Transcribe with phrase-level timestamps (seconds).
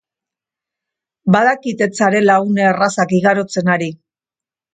[1.35, 3.93] Badakit e zarela une errazak igarotzen ari.